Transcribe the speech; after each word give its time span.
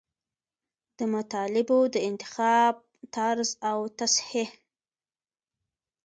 د 0.97 0.99
مطالبو 1.13 1.79
د 1.93 1.95
انتخاب 2.09 2.73
طرز 3.15 3.49
او 3.69 3.79
تصحیح. 3.99 4.49